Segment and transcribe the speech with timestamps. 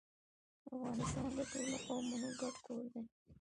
[0.69, 3.01] افغانستان د ټولو قومونو ګډ کور دی.